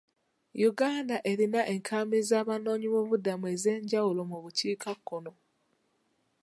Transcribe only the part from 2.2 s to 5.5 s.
z'abanoonyiboobubudamu ez'enjawulo mu bukkikakkono.